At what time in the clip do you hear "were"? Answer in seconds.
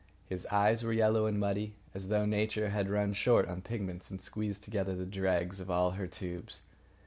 0.83-0.91